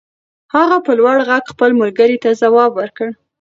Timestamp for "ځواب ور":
2.41-2.89